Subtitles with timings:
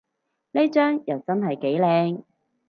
[0.53, 2.23] 呢張又真係幾靚